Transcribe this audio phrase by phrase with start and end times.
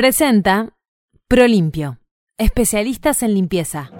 [0.00, 0.70] Presenta
[1.28, 1.98] Prolimpio,
[2.38, 3.90] especialistas en limpieza.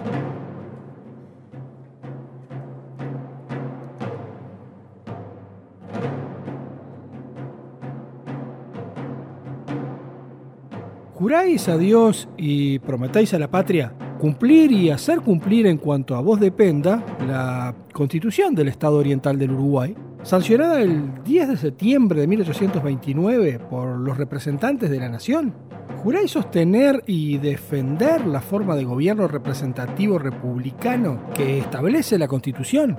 [11.13, 16.23] Juráis a Dios y prometéis a la patria cumplir y hacer cumplir en cuanto a
[16.23, 22.27] vos dependa la Constitución del Estado Oriental del Uruguay, sancionada el 10 de septiembre de
[22.27, 25.55] 1829 por los representantes de la Nación.
[26.03, 32.99] ¿Juráis sostener y defender la forma de gobierno representativo republicano que establece la Constitución?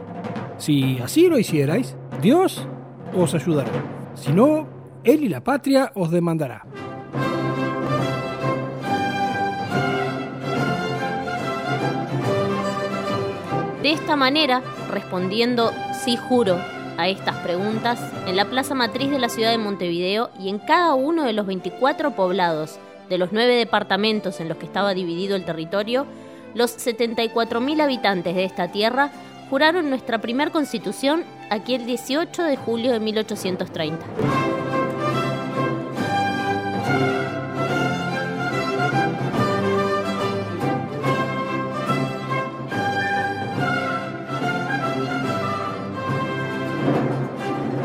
[0.58, 2.68] Si así lo hicierais, Dios
[3.16, 3.72] os ayudará.
[4.14, 4.68] Si no,
[5.04, 6.66] Él y la patria os demandará.
[13.82, 14.62] De esta manera,
[14.92, 15.72] respondiendo
[16.04, 16.58] sí juro
[16.98, 20.94] a estas preguntas, en la plaza matriz de la ciudad de Montevideo y en cada
[20.94, 25.46] uno de los 24 poblados de los nueve departamentos en los que estaba dividido el
[25.46, 26.06] territorio,
[26.54, 29.12] los 74.000 habitantes de esta tierra
[29.50, 34.61] juraron nuestra primera constitución aquel 18 de julio de 1830.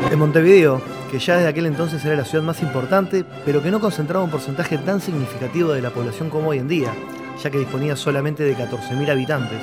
[0.09, 3.81] En Montevideo, que ya desde aquel entonces era la ciudad más importante, pero que no
[3.81, 6.93] concentraba un porcentaje tan significativo de la población como hoy en día,
[7.43, 9.59] ya que disponía solamente de 14.000 habitantes,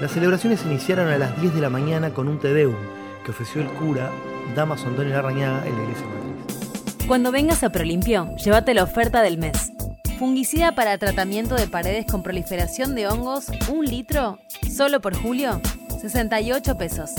[0.00, 2.76] las celebraciones iniciaron a las 10 de la mañana con un Tedeum
[3.24, 4.10] que ofreció el cura
[4.54, 7.06] Damaso Antonio Larrañaga en la iglesia matriz.
[7.08, 9.72] Cuando vengas a Prolimpio, llévate la oferta del mes.
[10.18, 14.38] Fungicida para tratamiento de paredes con proliferación de hongos, un litro,
[14.72, 15.60] solo por julio,
[16.00, 17.10] 68 pesos.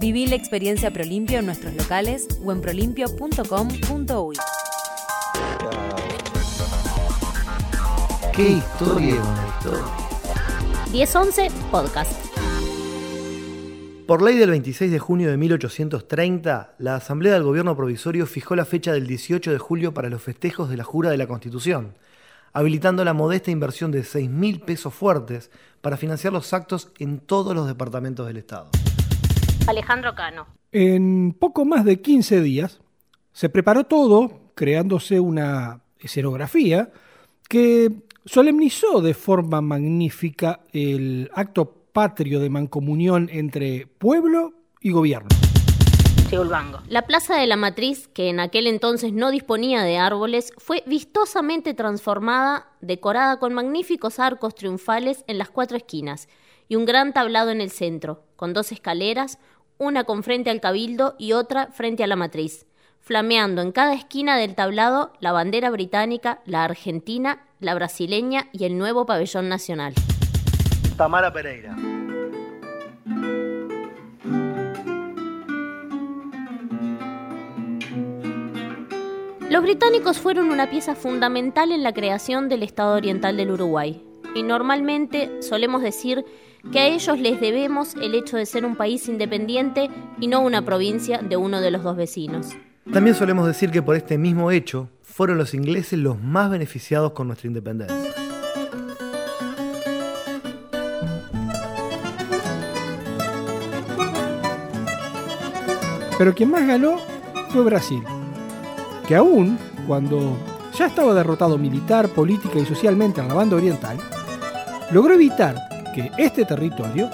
[0.00, 4.36] Viví la experiencia Prolimpio en nuestros locales o en prolimpio.com.uy.
[8.32, 9.84] ¡Qué historia una historia!
[10.92, 12.12] 1011 Podcast.
[14.06, 18.64] Por ley del 26 de junio de 1830, la Asamblea del Gobierno Provisorio fijó la
[18.64, 21.94] fecha del 18 de julio para los festejos de la Jura de la Constitución,
[22.52, 27.52] habilitando la modesta inversión de 6 mil pesos fuertes para financiar los actos en todos
[27.52, 28.70] los departamentos del Estado.
[29.68, 30.46] Alejandro Cano.
[30.72, 32.80] En poco más de 15 días
[33.32, 36.90] se preparó todo, creándose una escenografía
[37.48, 37.90] que
[38.24, 45.28] solemnizó de forma magnífica el acto patrio de mancomunión entre pueblo y gobierno.
[46.88, 51.72] La plaza de la matriz, que en aquel entonces no disponía de árboles, fue vistosamente
[51.72, 56.28] transformada, decorada con magníficos arcos triunfales en las cuatro esquinas
[56.68, 59.38] y un gran tablado en el centro, con dos escaleras,
[59.78, 62.66] una con frente al cabildo y otra frente a la matriz,
[63.00, 68.76] flameando en cada esquina del tablado la bandera británica, la argentina, la brasileña y el
[68.76, 69.94] nuevo pabellón nacional.
[70.96, 71.76] Tamara Pereira.
[79.48, 84.42] Los británicos fueron una pieza fundamental en la creación del Estado Oriental del Uruguay, y
[84.42, 86.26] normalmente solemos decir
[86.72, 90.62] que a ellos les debemos el hecho de ser un país independiente y no una
[90.62, 92.48] provincia de uno de los dos vecinos.
[92.92, 97.26] También solemos decir que por este mismo hecho fueron los ingleses los más beneficiados con
[97.26, 97.96] nuestra independencia.
[106.16, 106.98] Pero quien más ganó
[107.50, 108.02] fue Brasil,
[109.06, 110.36] que aún cuando
[110.76, 113.98] ya estaba derrotado militar, política y socialmente en la banda oriental,
[114.90, 115.67] logró evitar
[115.98, 117.10] que este territorio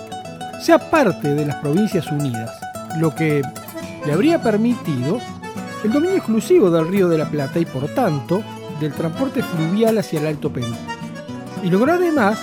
[0.60, 2.50] sea parte de las Provincias Unidas,
[2.98, 3.42] lo que
[4.04, 5.20] le habría permitido
[5.82, 8.42] el dominio exclusivo del Río de la Plata y por tanto
[8.80, 10.74] del transporte fluvial hacia el Alto Perú.
[11.62, 12.38] Y logró además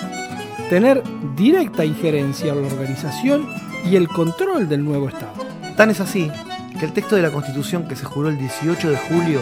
[0.68, 1.02] tener
[1.36, 3.46] directa injerencia en la organización
[3.84, 5.32] y el control del nuevo Estado.
[5.76, 6.28] Tan es así
[6.78, 9.40] que el texto de la Constitución que se juró el 18 de julio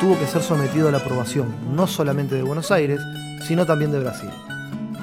[0.00, 3.00] tuvo que ser sometido a la aprobación no solamente de Buenos Aires,
[3.46, 4.30] sino también de Brasil.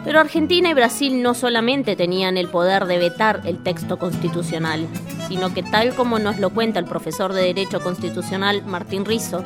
[0.04, 4.88] Pero Argentina y Brasil no solamente tenían el poder de vetar el texto constitucional,
[5.28, 9.44] sino que tal como nos lo cuenta el profesor de Derecho Constitucional Martín Rizzo,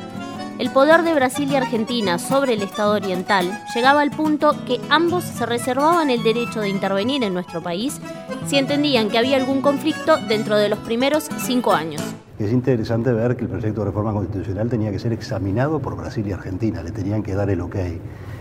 [0.58, 5.24] el poder de Brasil y Argentina sobre el Estado oriental llegaba al punto que ambos
[5.24, 8.00] se reservaban el derecho de intervenir en nuestro país
[8.46, 12.00] si entendían que había algún conflicto dentro de los primeros cinco años.
[12.38, 16.24] Es interesante ver que el proyecto de reforma constitucional tenía que ser examinado por Brasil
[16.26, 17.76] y Argentina, le tenían que dar el ok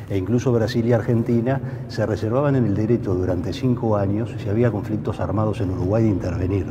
[0.10, 4.72] e incluso Brasil y Argentina se reservaban en el derecho durante cinco años, si había
[4.72, 6.66] conflictos armados en Uruguay, de intervenir.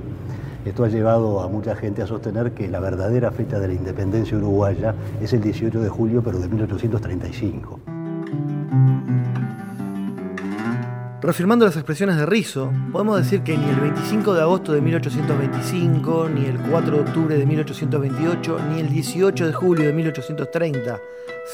[0.64, 4.37] Esto ha llevado a mucha gente a sostener que la verdadera fecha de la independencia
[4.37, 7.81] uruguaya es el 18 de julio, pero de 1835.
[11.20, 16.29] Reafirmando las expresiones de Rizzo, podemos decir que ni el 25 de agosto de 1825,
[16.34, 21.00] ni el 4 de octubre de 1828, ni el 18 de julio de 1830,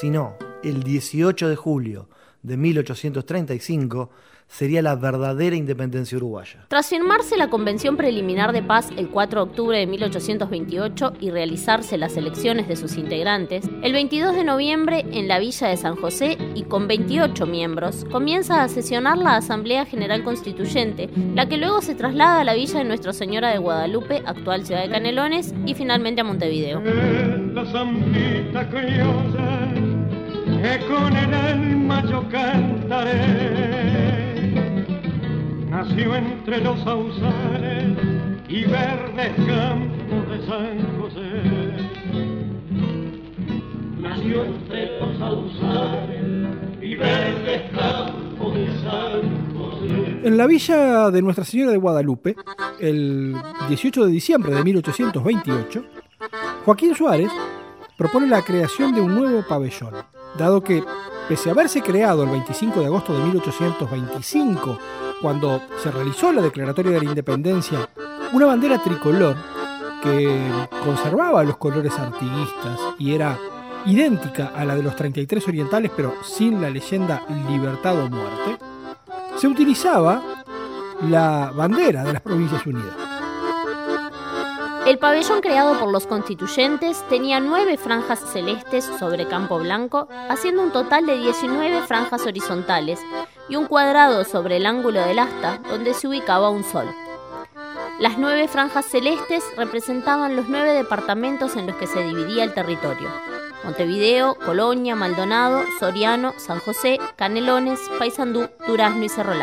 [0.00, 2.08] sino el 18 de julio
[2.42, 4.10] de 1835
[4.48, 6.64] sería la verdadera independencia uruguaya.
[6.68, 11.98] Tras firmarse la Convención Preliminar de Paz el 4 de octubre de 1828 y realizarse
[11.98, 16.38] las elecciones de sus integrantes, el 22 de noviembre en la Villa de San José
[16.54, 21.94] y con 28 miembros, comienza a sesionar la Asamblea General Constituyente, la que luego se
[21.94, 26.22] traslada a la Villa de Nuestra Señora de Guadalupe, actual ciudad de Canelones, y finalmente
[26.22, 26.82] a Montevideo
[30.88, 33.18] con el alma yo cantaré.
[35.70, 37.96] Nació entre los sausales
[38.48, 41.42] y verdes campos de San José.
[44.00, 46.24] Nació entre los sausales
[46.82, 50.20] y verdes campos de San José.
[50.24, 52.34] En la villa de Nuestra Señora de Guadalupe,
[52.80, 53.36] el
[53.68, 55.84] 18 de diciembre de 1828,
[56.64, 57.30] Joaquín Suárez
[57.96, 59.94] propone la creación de un nuevo pabellón
[60.36, 60.84] dado que,
[61.28, 64.78] pese a haberse creado el 25 de agosto de 1825,
[65.20, 67.88] cuando se realizó la Declaratoria de la Independencia,
[68.32, 69.36] una bandera tricolor
[70.02, 70.50] que
[70.84, 73.38] conservaba los colores artiguistas y era
[73.86, 78.58] idéntica a la de los 33 orientales, pero sin la leyenda libertad o muerte,
[79.36, 80.44] se utilizaba
[81.08, 83.07] la bandera de las Provincias Unidas.
[84.88, 90.72] El pabellón creado por los constituyentes tenía nueve franjas celestes sobre campo blanco, haciendo un
[90.72, 92.98] total de 19 franjas horizontales
[93.50, 96.86] y un cuadrado sobre el ángulo del asta donde se ubicaba un sol.
[98.00, 103.10] Las nueve franjas celestes representaban los nueve departamentos en los que se dividía el territorio.
[103.64, 109.34] Montevideo, Colonia, Maldonado, Soriano, San José, Canelones, Paysandú, Durazno y Cerro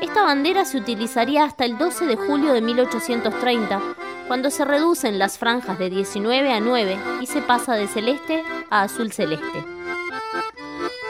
[0.00, 3.95] Esta bandera se utilizaría hasta el 12 de julio de 1830
[4.26, 8.82] cuando se reducen las franjas de 19 a 9 y se pasa de celeste a
[8.82, 9.64] azul celeste.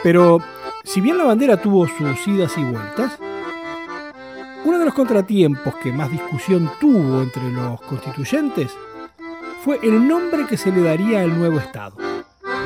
[0.03, 0.39] Pero,
[0.83, 3.17] si bien la bandera tuvo sus idas y vueltas,
[4.65, 8.71] uno de los contratiempos que más discusión tuvo entre los constituyentes
[9.63, 11.95] fue el nombre que se le daría al nuevo Estado.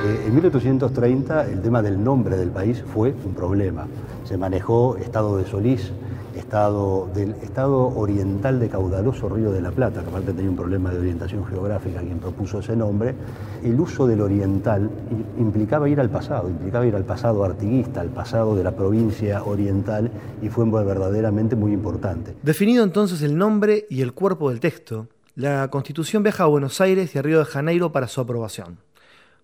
[0.04, 3.88] Eh, en 1830 el tema del nombre del país fue un problema.
[4.24, 5.92] Se manejó Estado de Solís,
[6.36, 10.92] estado, del estado oriental de caudaloso Río de la Plata, que aparte tenía un problema
[10.92, 13.16] de orientación geográfica quien propuso ese nombre,
[13.64, 14.90] el uso del oriental
[15.38, 20.12] implicaba ir al pasado, implicaba ir al pasado artiguista, al pasado de la provincia oriental
[20.42, 22.36] y fue verdaderamente muy importante.
[22.42, 27.16] Definido entonces el nombre y el cuerpo del texto, la Constitución viaja a Buenos Aires
[27.16, 28.78] y a Río de Janeiro para su aprobación.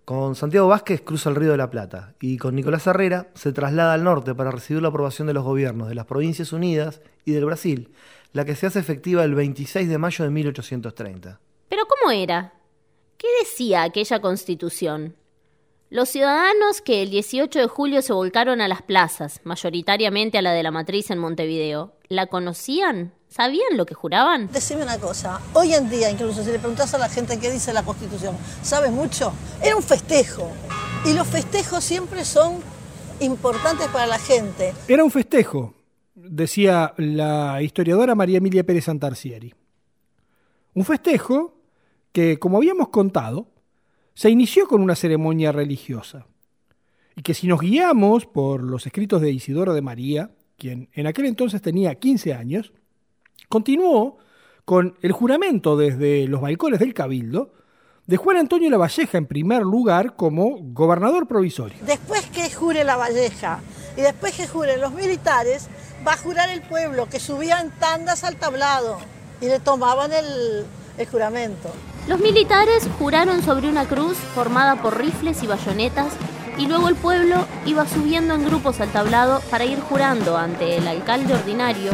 [0.07, 3.91] Con Santiago Vázquez cruza el Río de la Plata y con Nicolás Herrera se traslada
[3.91, 7.43] al norte para recibir la aprobación de los gobiernos de las Provincias Unidas y del
[7.43, 7.91] Brasil,
[8.31, 11.41] la que se hace efectiva el 26 de mayo de 1830.
[11.67, 12.53] ¿Pero cómo era?
[13.17, 15.17] ¿Qué decía aquella constitución?
[15.89, 20.53] Los ciudadanos que el 18 de julio se volcaron a las plazas, mayoritariamente a la
[20.53, 23.13] de la matriz en Montevideo, ¿la conocían?
[23.37, 24.49] ¿Sabían lo que juraban?
[24.51, 27.71] Decime una cosa, hoy en día incluso si le preguntas a la gente qué dice
[27.71, 29.31] la Constitución, ¿sabes mucho?
[29.61, 30.49] Era un festejo
[31.05, 32.55] y los festejos siempre son
[33.19, 34.73] importantes para la gente.
[34.87, 35.75] Era un festejo,
[36.15, 39.53] decía la historiadora María Emilia Pérez Santarcieri.
[40.73, 41.53] Un festejo
[42.11, 43.49] que, como habíamos contado,
[44.15, 46.25] se inició con una ceremonia religiosa
[47.15, 51.27] y que si nos guiamos por los escritos de Isidoro de María, quien en aquel
[51.27, 52.73] entonces tenía 15 años,
[53.49, 54.17] Continuó
[54.65, 57.53] con el juramento desde los balcones del Cabildo
[58.05, 61.77] de Juan Antonio Lavalleja en primer lugar como gobernador provisorio.
[61.85, 63.61] Después que jure Lavalleja
[63.95, 65.69] y después que juren los militares,
[66.05, 68.97] va a jurar el pueblo que subían tandas al tablado
[69.39, 70.65] y le tomaban el,
[70.97, 71.71] el juramento.
[72.09, 76.13] Los militares juraron sobre una cruz formada por rifles y bayonetas
[76.57, 80.87] y luego el pueblo iba subiendo en grupos al tablado para ir jurando ante el
[80.87, 81.91] alcalde ordinario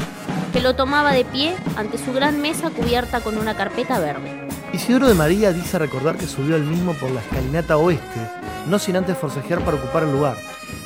[0.53, 4.48] que lo tomaba de pie ante su gran mesa cubierta con una carpeta verde.
[4.72, 8.19] Isidoro de María dice recordar que subió al mismo por la escalinata oeste,
[8.67, 10.38] no sin antes forcejear para ocupar el lugar,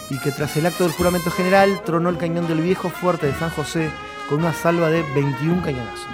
[0.10, 3.34] y que tras el acto del juramento general tronó el cañón del viejo fuerte de
[3.34, 3.90] San José
[4.30, 6.08] con una salva de 21 cañonazos.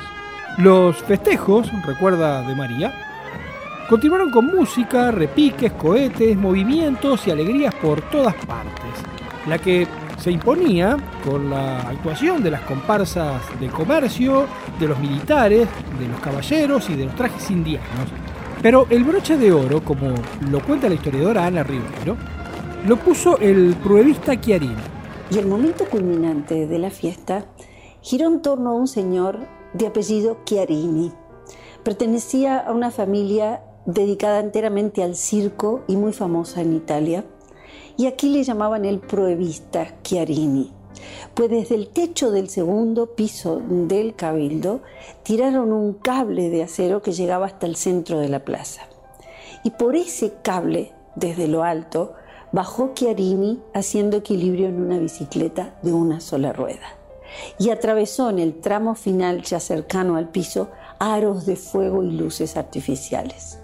[0.57, 2.91] Los festejos, recuerda de María,
[3.87, 8.93] continuaron con música, repiques, cohetes, movimientos y alegrías por todas partes,
[9.47, 9.87] la que
[10.23, 10.95] se imponía
[11.29, 14.45] con la actuación de las comparsas del comercio,
[14.79, 15.67] de los militares,
[15.99, 18.07] de los caballeros y de los trajes indianos.
[18.61, 20.13] Pero el broche de oro, como
[20.49, 22.15] lo cuenta la historiadora Ana Rivero,
[22.87, 24.77] lo puso el pruebista Chiarini.
[25.29, 27.45] Y el momento culminante de la fiesta
[27.99, 29.39] giró en torno a un señor
[29.73, 31.11] de apellido Chiarini.
[31.83, 37.25] Pertenecía a una familia dedicada enteramente al circo y muy famosa en Italia.
[37.97, 40.71] Y aquí le llamaban el pruebista Chiarini
[41.33, 44.81] pues desde el techo del segundo piso del cabildo
[45.23, 48.81] tiraron un cable de acero que llegaba hasta el centro de la plaza.
[49.63, 52.13] Y por ese cable, desde lo alto,
[52.51, 56.97] bajó Chiarini haciendo equilibrio en una bicicleta de una sola rueda.
[57.57, 60.69] Y atravesó en el tramo final ya cercano al piso
[60.99, 63.57] aros de fuego y luces artificiales.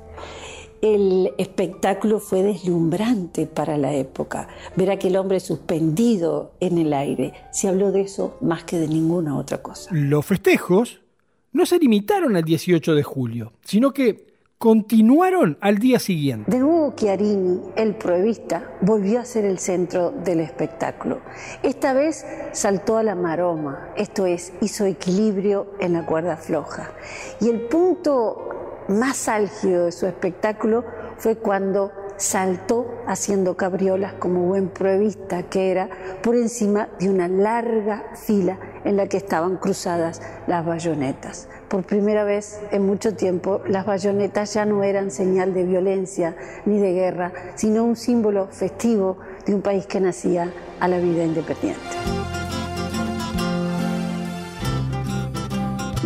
[0.82, 4.48] El espectáculo fue deslumbrante para la época.
[4.76, 7.34] Ver a aquel hombre suspendido en el aire.
[7.52, 9.90] Se habló de eso más que de ninguna otra cosa.
[9.94, 11.02] Los festejos
[11.52, 16.52] no se limitaron al 18 de julio, sino que continuaron al día siguiente.
[16.52, 21.22] De nuevo Chiarini, el pruebista, volvió a ser el centro del espectáculo.
[21.64, 26.92] Esta vez saltó a la maroma, esto es, hizo equilibrio en la cuerda floja.
[27.40, 28.59] Y el punto
[28.90, 30.84] más álgido de su espectáculo
[31.18, 35.90] fue cuando saltó haciendo cabriolas como buen pruebista que era
[36.22, 41.48] por encima de una larga fila en la que estaban cruzadas las bayonetas.
[41.70, 46.80] Por primera vez en mucho tiempo las bayonetas ya no eran señal de violencia ni
[46.80, 52.39] de guerra, sino un símbolo festivo de un país que nacía a la vida independiente.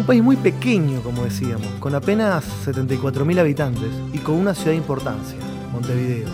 [0.03, 4.75] Un país muy pequeño, como decíamos, con apenas 74.000 habitantes y con una ciudad de
[4.75, 5.38] importancia,
[5.72, 6.27] Montevideo,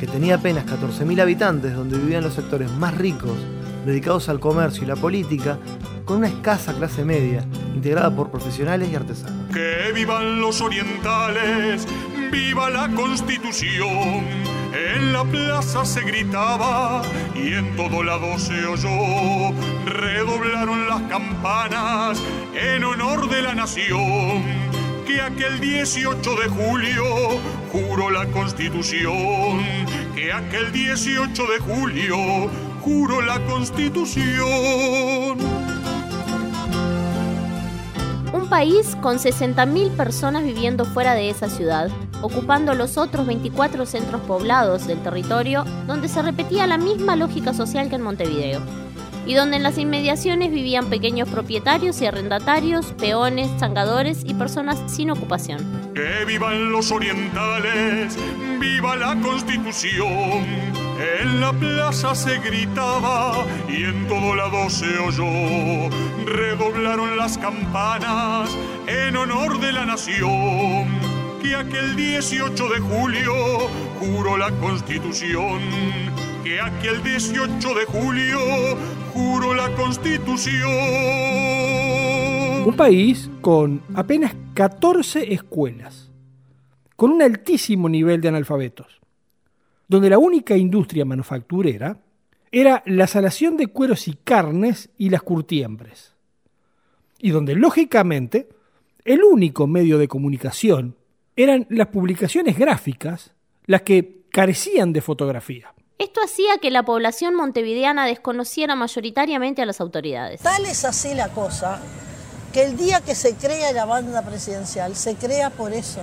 [0.00, 3.36] que tenía apenas 14.000 habitantes donde vivían los sectores más ricos,
[3.84, 5.58] dedicados al comercio y la política,
[6.06, 9.52] con una escasa clase media, integrada por profesionales y artesanos.
[9.52, 11.86] Que vivan los orientales,
[12.30, 14.61] viva la constitución.
[14.74, 17.02] En la plaza se gritaba
[17.34, 19.54] y en todo lado se oyó.
[19.84, 22.18] Redoblaron las campanas
[22.54, 24.42] en honor de la nación.
[25.06, 27.04] Que aquel 18 de julio
[27.70, 29.60] juró la constitución.
[30.14, 32.50] Que aquel 18 de julio
[32.80, 35.38] juró la constitución.
[38.52, 41.88] País con 60.000 personas viviendo fuera de esa ciudad,
[42.20, 47.88] ocupando los otros 24 centros poblados del territorio, donde se repetía la misma lógica social
[47.88, 48.60] que en Montevideo,
[49.24, 55.10] y donde en las inmediaciones vivían pequeños propietarios y arrendatarios, peones, changadores y personas sin
[55.10, 55.64] ocupación.
[55.94, 58.18] Que vivan los orientales,
[58.60, 60.91] viva la constitución.
[61.02, 65.90] En la plaza se gritaba y en todo lado se oyó.
[66.26, 68.56] Redoblaron las campanas
[68.86, 70.86] en honor de la nación.
[71.42, 73.32] Que aquel 18 de julio
[73.98, 75.58] juró la constitución.
[76.44, 78.38] Que aquel 18 de julio
[79.12, 80.62] juró la constitución.
[82.64, 86.12] Un país con apenas 14 escuelas,
[86.94, 89.01] con un altísimo nivel de analfabetos
[89.92, 91.98] donde la única industria manufacturera
[92.50, 96.14] era la salación de cueros y carnes y las curtiembres,
[97.20, 98.48] y donde lógicamente
[99.04, 100.96] el único medio de comunicación
[101.36, 103.32] eran las publicaciones gráficas,
[103.66, 105.74] las que carecían de fotografía.
[105.98, 110.40] Esto hacía que la población montevideana desconociera mayoritariamente a las autoridades.
[110.40, 111.82] Tal es así la cosa
[112.54, 116.00] que el día que se crea la banda presidencial se crea por eso,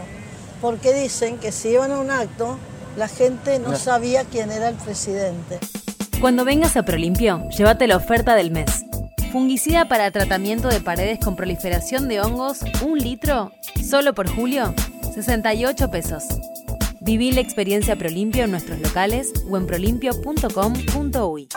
[0.62, 2.60] porque dicen que si iban a un acto
[2.98, 5.60] la gente no sabía quién era el presidente.
[6.22, 8.84] Cuando vengas a Prolimpio, llévate la oferta del mes.
[9.32, 13.52] Fungicida para tratamiento de paredes con proliferación de hongos, un litro,
[13.88, 14.74] solo por julio,
[15.14, 16.24] 68 pesos.
[17.00, 21.48] Viví la experiencia Prolimpio en nuestros locales o en prolimpio.com.uy.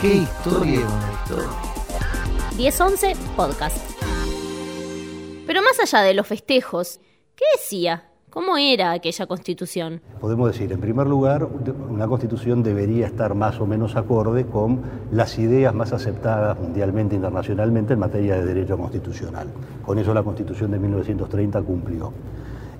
[0.00, 0.86] Qué historia,
[1.22, 1.48] historia.
[2.56, 3.76] 1011 Podcast.
[5.46, 7.00] Pero más allá de los festejos,
[7.38, 8.02] ¿Qué decía?
[8.30, 10.00] ¿Cómo era aquella constitución?
[10.20, 11.46] Podemos decir, en primer lugar,
[11.88, 17.92] una constitución debería estar más o menos acorde con las ideas más aceptadas mundialmente, internacionalmente
[17.92, 19.46] en materia de derecho constitucional.
[19.86, 22.12] Con eso la constitución de 1930 cumplió.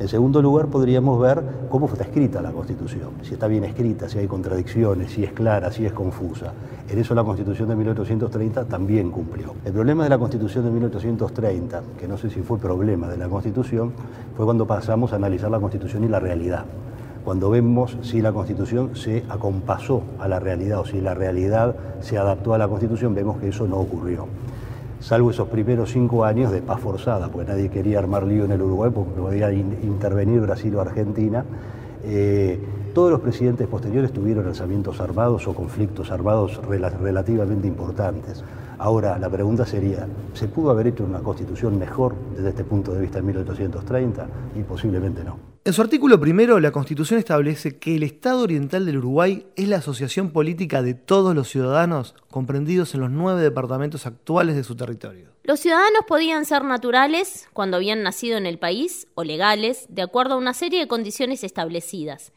[0.01, 4.19] En segundo lugar, podríamos ver cómo está escrita la Constitución, si está bien escrita, si
[4.19, 6.53] hay contradicciones, si es clara, si es confusa.
[6.89, 9.57] En eso la Constitución de 1830 también cumplió.
[9.65, 13.29] El problema de la Constitución de 1830, que no sé si fue problema de la
[13.29, 13.93] Constitución,
[14.37, 16.65] fue cuando pasamos a analizar la Constitución y la realidad.
[17.25, 22.19] Cuando vemos si la Constitución se acompasó a la realidad o si la realidad se
[22.19, 24.29] adaptó a la Constitución, vemos que eso no ocurrió
[25.01, 28.63] salvo esos primeros cinco años de paz forzada, porque nadie quería armar lío en el
[28.63, 31.45] Uruguay porque podía intervenir Brasil o Argentina.
[32.05, 32.59] Eh,
[32.95, 38.43] todos los presidentes posteriores tuvieron alzamientos armados o conflictos armados relativamente importantes.
[38.79, 43.01] Ahora, la pregunta sería, ¿se pudo haber hecho una constitución mejor desde este punto de
[43.01, 44.27] vista en 1830?
[44.57, 45.58] Y posiblemente no.
[45.69, 49.77] En su artículo primero, la Constitución establece que el Estado Oriental del Uruguay es la
[49.77, 55.29] asociación política de todos los ciudadanos comprendidos en los nueve departamentos actuales de su territorio.
[55.43, 60.37] Los ciudadanos podían ser naturales cuando habían nacido en el país o legales, de acuerdo
[60.37, 62.33] a una serie de condiciones establecidas.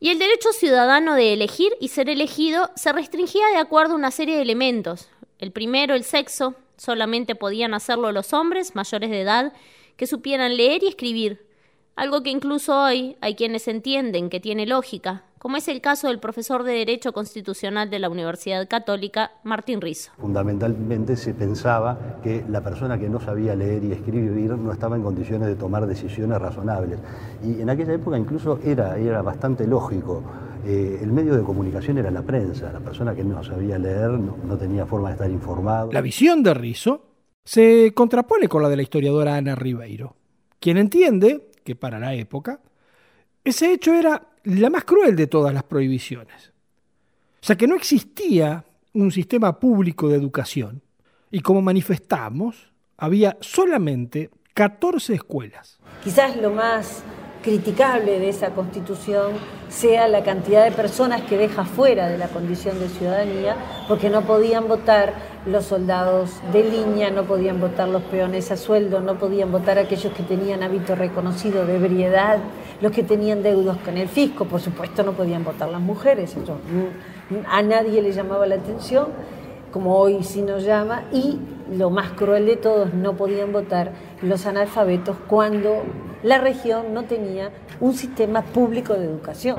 [0.00, 4.10] Y el derecho ciudadano de elegir y ser elegido se restringía de acuerdo a una
[4.10, 9.52] serie de elementos, el primero, el sexo, solamente podían hacerlo los hombres mayores de edad
[9.98, 11.49] que supieran leer y escribir,
[11.96, 16.20] algo que incluso hoy hay quienes entienden que tiene lógica, como es el caso del
[16.20, 20.12] profesor de Derecho Constitucional de la Universidad Católica, Martín Rizzo.
[20.18, 25.02] Fundamentalmente se pensaba que la persona que no sabía leer y escribir no estaba en
[25.02, 26.98] condiciones de tomar decisiones razonables.
[27.42, 30.22] Y en aquella época incluso era, era bastante lógico
[30.66, 34.58] eh, el medio de comunicación era la prensa, la persona que no sabía leer no,
[34.58, 35.90] tenía forma de estar informado.
[35.92, 37.06] La visión de Rizzo
[37.44, 40.16] se contrapone con la de la historiadora Ana Ribeiro,
[40.58, 42.60] quien entiende que para la época
[43.44, 46.52] ese hecho era la más cruel de todas las prohibiciones.
[47.42, 50.82] O sea que no existía un sistema público de educación
[51.30, 55.78] y como manifestamos, había solamente 14 escuelas.
[56.04, 57.02] Quizás lo más
[57.42, 59.32] criticable de esa constitución
[59.68, 63.56] sea la cantidad de personas que deja fuera de la condición de ciudadanía,
[63.88, 65.14] porque no podían votar
[65.46, 70.12] los soldados de línea, no podían votar los peones a sueldo, no podían votar aquellos
[70.12, 72.38] que tenían hábito reconocido de ebriedad,
[72.80, 76.58] los que tenían deudos con el fisco, por supuesto no podían votar las mujeres, eso
[77.48, 79.08] a nadie le llamaba la atención,
[79.72, 81.38] como hoy sí nos llama, y
[81.70, 83.92] lo más cruel de todos, no podían votar
[84.22, 85.82] los analfabetos cuando
[86.22, 89.56] la región no tenía un sistema público de educación.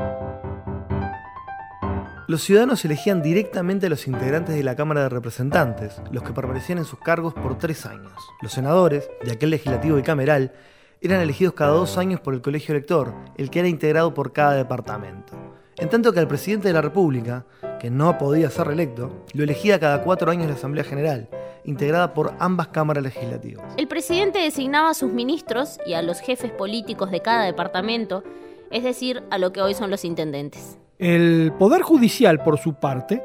[2.32, 6.78] Los ciudadanos elegían directamente a los integrantes de la Cámara de Representantes, los que permanecían
[6.78, 8.14] en sus cargos por tres años.
[8.42, 10.54] Los senadores, de aquel legislativo bicameral,
[11.02, 14.54] eran elegidos cada dos años por el colegio elector, el que era integrado por cada
[14.54, 15.34] departamento.
[15.76, 17.46] En tanto que al presidente de la República,
[17.82, 21.28] que no podía ser reelecto, lo elegía cada cuatro años la Asamblea General,
[21.66, 23.74] integrada por ambas cámaras legislativas.
[23.76, 28.24] El presidente designaba a sus ministros y a los jefes políticos de cada departamento,
[28.70, 30.78] es decir, a lo que hoy son los intendentes.
[31.02, 33.24] El Poder Judicial, por su parte,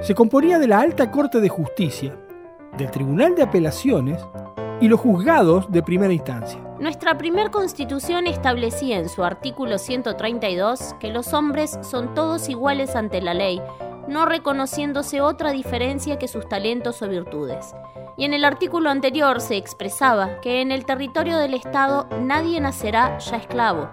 [0.00, 2.16] se componía de la Alta Corte de Justicia,
[2.78, 4.24] del Tribunal de Apelaciones
[4.80, 6.58] y los juzgados de primera instancia.
[6.80, 13.20] Nuestra primer constitución establecía en su artículo 132 que los hombres son todos iguales ante
[13.20, 13.60] la ley
[14.08, 17.74] no reconociéndose otra diferencia que sus talentos o virtudes.
[18.16, 23.18] Y en el artículo anterior se expresaba que en el territorio del Estado nadie nacerá
[23.18, 23.90] ya esclavo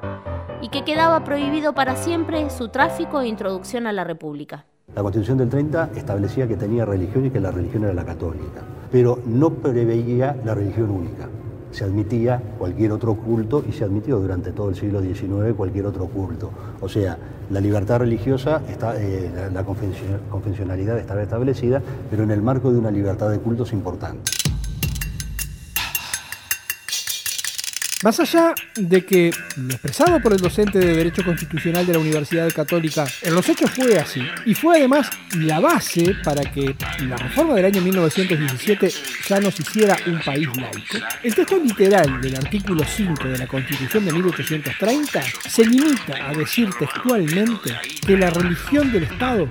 [0.62, 4.66] y que quedaba prohibido para siempre su tráfico e introducción a la República.
[4.96, 8.62] La Constitución del 30 establecía que tenía religión y que la religión era la católica,
[8.92, 11.30] pero no preveía la religión única
[11.72, 16.08] se admitía cualquier otro culto y se admitió durante todo el siglo XIX cualquier otro
[16.08, 16.52] culto.
[16.82, 17.18] O sea,
[17.50, 22.92] la libertad religiosa, está, eh, la, confesionalidad estaba establecida, pero en el marco de una
[22.92, 24.32] libertad de cultos importante.
[28.02, 32.50] Más allá de que lo expresado por el docente de Derecho Constitucional de la Universidad
[32.50, 37.56] Católica en los hechos fue así, y fue además la base para que la reforma
[37.56, 38.90] del año 1917
[39.28, 44.06] ya nos hiciera un país laico, el texto literal del artículo 5 de la Constitución
[44.06, 47.76] de 1830 se limita a decir textualmente
[48.08, 49.50] que la religión del Estado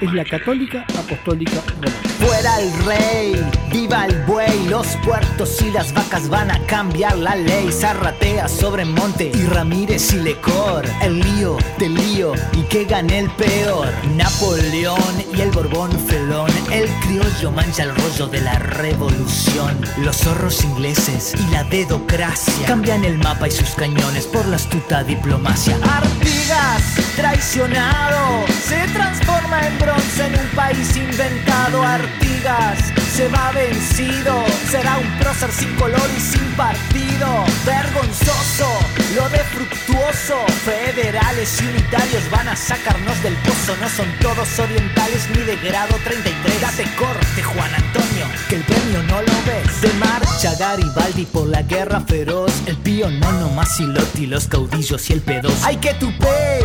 [0.00, 2.09] es la católica apostólica romana.
[2.20, 7.34] Fuera el rey, viva el buey, los puertos y las vacas van a cambiar la
[7.34, 10.84] ley ratea sobre Monte y Ramírez y Lecor.
[11.02, 13.88] El lío del lío y que gane el peor.
[14.16, 16.50] Napoleón y el Borbón felón.
[16.70, 19.80] El criollo mancha el rollo de la revolución.
[19.98, 25.02] Los zorros ingleses y la dedocracia cambian el mapa y sus cañones por la astuta
[25.02, 25.76] diplomacia.
[25.82, 26.82] Artigas,
[27.16, 31.82] traicionado, se transforma en bronce en un país inventado.
[31.82, 32.78] Artigas
[33.16, 38.68] se va vencido, será un prócer sin color y sin partido vergonzoso,
[39.14, 40.36] lo de fructuoso.
[40.64, 45.94] Federales y unitarios van a sacarnos del pozo, no son todos orientales ni de grado
[46.04, 46.60] 33.
[46.60, 49.80] Date corte, Juan Antonio, que el premio no lo ves.
[49.80, 53.80] De marcha Garibaldi por la guerra feroz, el pío no nomás
[54.26, 55.50] los caudillos y el pedo.
[55.62, 56.60] ¡Ay que tupé!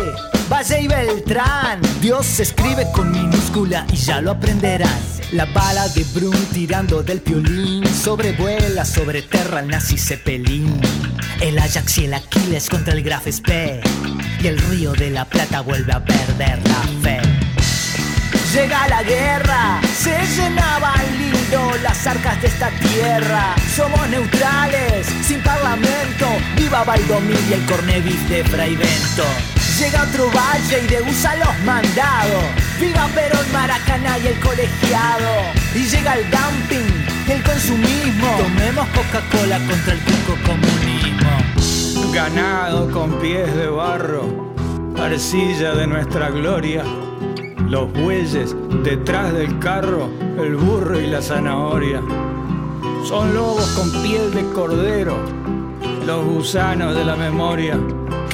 [0.50, 5.18] Valle y Beltrán, Dios se escribe con minúscula y ya lo aprenderás.
[5.32, 10.80] La bala de Brun tirando del piolín Sobrevuela sobre terra el nazi Zeppelin
[11.40, 13.80] El Ajax y el Aquiles contra el Graf Spee
[14.40, 17.20] y el río de la Plata vuelve a perder la fe.
[18.54, 23.56] Llega la guerra, se llenaban lindo las arcas de esta tierra.
[23.74, 26.28] Somos neutrales, sin parlamento.
[26.56, 29.24] Viva Valdomir y el cornevis de Braivento.
[29.78, 32.44] Llega otro valle y de USA los mandados.
[32.80, 35.52] Viva Perón, Maracaná y el colegiado.
[35.74, 38.36] Y llega el dumping y el consumismo.
[38.38, 42.12] Tomemos Coca-Cola contra el cuco comunismo.
[42.12, 44.54] Ganado con pies de barro,
[44.98, 46.82] arcilla de nuestra gloria
[47.68, 50.08] los bueyes detrás del carro,
[50.38, 52.00] el burro y la zanahoria.
[53.04, 55.16] Son lobos con piel de cordero,
[56.06, 57.78] los gusanos de la memoria.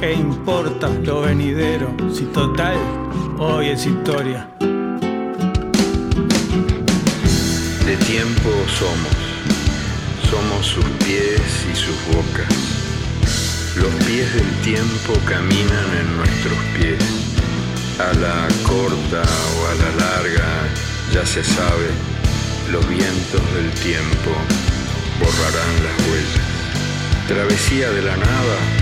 [0.02, 1.94] ¿Qué importa lo venidero?
[2.12, 2.76] Si total,
[3.38, 4.48] hoy es historia.
[7.86, 9.16] De tiempo somos,
[10.28, 11.40] somos sus pies
[11.72, 12.52] y sus bocas.
[13.76, 17.04] Los pies del tiempo caminan en nuestros pies
[18.00, 20.48] a la corta o a la larga,
[21.14, 21.90] ya se sabe,
[22.72, 24.32] los vientos del tiempo
[25.20, 26.48] borrarán las huellas.
[27.28, 28.81] Travesía de la nada,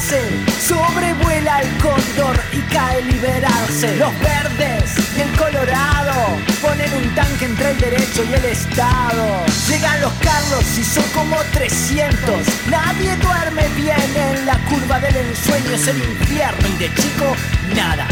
[0.00, 3.96] sobrevuela el cóndor y cae liberarse.
[3.96, 9.44] Los verdes y el colorado ponen un tanque entre el derecho y el Estado.
[9.68, 12.46] Llegan los Carlos y son como 300.
[12.70, 17.36] Nadie duerme bien en la curva del ensueño, es el infierno y de chico
[17.74, 18.06] nada.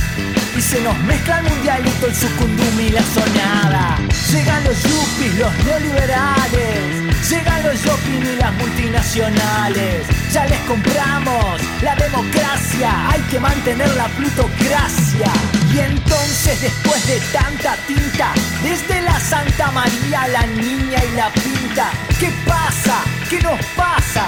[0.56, 3.98] Y se nos mezcla el mundialito, el sucundum y la sonada.
[4.30, 6.97] Llegan los yuppies, los neoliberales.
[7.28, 10.06] Llegan los shopping y las multinacionales.
[10.32, 13.10] Ya les compramos la democracia.
[13.10, 15.30] Hay que mantener la plutocracia.
[15.74, 21.90] Y entonces, después de tanta tinta, desde la Santa María, la niña y la pinta,
[22.18, 23.02] ¿qué pasa?
[23.28, 24.26] ¿Qué nos pasa?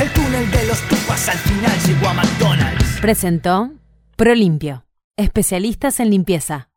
[0.00, 3.00] El túnel de los tupas al final llegó a McDonald's.
[3.00, 3.70] Presentó
[4.16, 4.84] Prolimpio.
[5.16, 6.68] Especialistas en limpieza.